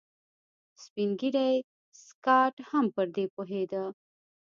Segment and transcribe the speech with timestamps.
[0.83, 1.51] سپين ږيری
[2.05, 3.83] سکاټ هم پر دې پوهېده.